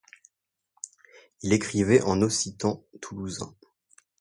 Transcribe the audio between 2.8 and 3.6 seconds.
toulousain.